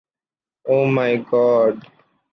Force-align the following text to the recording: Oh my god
Oh 0.67 0.87
my 0.87 1.17
god 1.17 1.79